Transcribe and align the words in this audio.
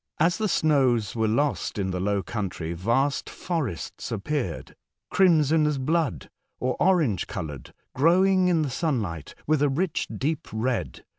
As 0.19 0.39
the 0.39 0.47
snows 0.49 1.15
were 1.15 1.27
lost 1.27 1.77
in 1.77 1.91
the 1.91 1.99
low 1.99 2.23
country, 2.23 2.73
vast 2.73 3.29
forests 3.29 4.11
appeared— 4.11 4.75
crimson 5.11 5.67
as 5.67 5.77
blood, 5.77 6.31
or 6.59 6.75
orange 6.79 7.27
coloured— 7.27 7.71
glowing 7.95 8.47
in 8.47 8.63
the 8.63 8.71
sunlight 8.71 9.35
with 9.45 9.61
a 9.61 9.69
rich 9.69 10.07
deep 10.09 10.47
red. 10.51 11.05